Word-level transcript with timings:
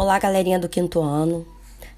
Olá, 0.00 0.16
galerinha 0.16 0.60
do 0.60 0.68
quinto 0.68 1.00
ano. 1.00 1.44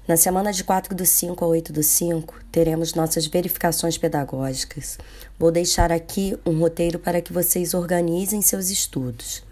Na 0.07 0.17
semana 0.17 0.51
de 0.51 0.63
4 0.63 0.95
do 0.95 1.05
5 1.05 1.45
a 1.45 1.47
8 1.47 1.71
do 1.71 1.83
5, 1.83 2.33
teremos 2.51 2.95
nossas 2.95 3.27
verificações 3.27 3.95
pedagógicas. 3.95 4.97
Vou 5.37 5.51
deixar 5.51 5.91
aqui 5.91 6.35
um 6.43 6.57
roteiro 6.57 6.97
para 6.97 7.21
que 7.21 7.31
vocês 7.31 7.75
organizem 7.75 8.41
seus 8.41 8.71
estudos. 8.71 9.43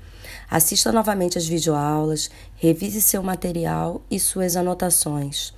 Assista 0.49 0.91
novamente 0.91 1.37
as 1.37 1.45
videoaulas, 1.45 2.31
revise 2.55 3.03
seu 3.03 3.21
material 3.21 4.01
e 4.09 4.19
suas 4.19 4.55
anotações. 4.55 5.53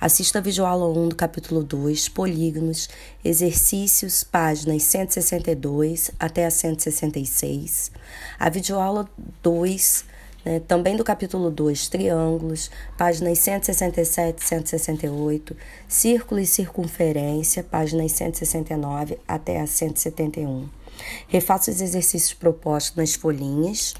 Assista 0.00 0.40
a 0.40 0.42
videoaula 0.42 0.88
1 0.88 1.10
do 1.10 1.14
capítulo 1.14 1.62
2, 1.62 2.08
Polígonos, 2.08 2.88
exercícios, 3.24 4.24
páginas 4.24 4.82
162 4.82 6.10
até 6.18 6.46
a 6.46 6.50
166. 6.50 7.92
A 8.40 8.50
videoaula 8.50 9.08
2, 9.40 10.04
né, 10.44 10.60
também 10.60 10.96
do 10.96 11.04
capítulo 11.04 11.50
2, 11.50 11.88
triângulos, 11.88 12.70
páginas 12.98 13.38
167 13.38 14.42
e 14.42 14.46
168, 14.46 15.56
círculo 15.88 16.40
e 16.40 16.46
circunferência, 16.46 17.62
páginas 17.62 18.12
169 18.12 19.18
até 19.26 19.60
a 19.60 19.66
171. 19.66 20.68
Refaça 21.28 21.70
os 21.70 21.80
exercícios 21.80 22.32
propostos 22.34 22.96
nas 22.96 23.14
folhinhas 23.14 23.94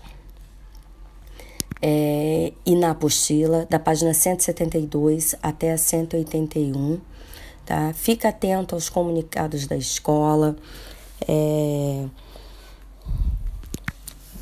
é, 1.83 2.53
e 2.65 2.75
na 2.75 2.91
apostila, 2.93 3.67
da 3.69 3.79
página 3.79 4.15
172 4.15 5.35
até 5.43 5.73
a 5.73 5.77
181. 5.77 7.01
Tá? 7.67 7.93
Fica 7.95 8.29
atento 8.29 8.75
aos 8.75 8.89
comunicados 8.89 9.67
da 9.67 9.77
escola. 9.77 10.57
É, 11.27 12.07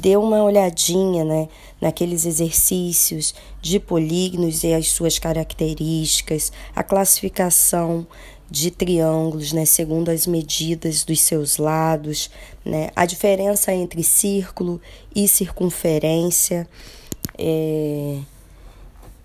dê 0.03 0.17
uma 0.17 0.43
olhadinha 0.43 1.25
né, 1.25 1.49
naqueles 1.81 2.27
exercícios 2.27 3.33
de 3.61 3.79
polígonos 3.79 4.65
e 4.65 4.75
as 4.75 4.89
suas 4.89 5.17
características, 5.17 6.53
a 6.75 6.83
classificação 6.83 8.05
de 8.51 8.73
triângulos, 8.73 9.53
né, 9.53 9.65
segundo 9.65 10.11
as 10.11 10.27
medidas 10.27 11.05
dos 11.05 11.21
seus 11.21 11.57
lados, 11.57 12.29
né, 12.65 12.91
a 12.97 13.07
diferença 13.07 13.73
entre 13.73 14.03
círculo 14.03 14.81
e 15.15 15.29
circunferência. 15.29 16.69
É... 17.39 18.19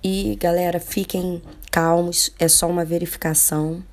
E 0.03 0.37
galera, 0.39 0.80
fiquem 0.80 1.41
calmos, 1.71 2.31
é 2.37 2.47
só 2.47 2.69
uma 2.69 2.85
verificação. 2.85 3.83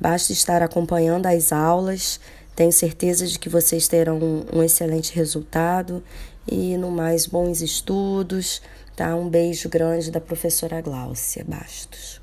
Basta 0.00 0.32
estar 0.32 0.62
acompanhando 0.62 1.26
as 1.26 1.52
aulas. 1.52 2.18
Tenho 2.60 2.72
certeza 2.72 3.26
de 3.26 3.38
que 3.38 3.48
vocês 3.48 3.88
terão 3.88 4.20
um 4.52 4.62
excelente 4.62 5.14
resultado 5.14 6.04
e 6.46 6.76
no 6.76 6.90
mais 6.90 7.26
bons 7.26 7.62
estudos, 7.62 8.60
tá? 8.94 9.16
Um 9.16 9.30
beijo 9.30 9.66
grande 9.66 10.10
da 10.10 10.20
professora 10.20 10.78
Gláucia 10.82 11.42
Bastos. 11.42 12.19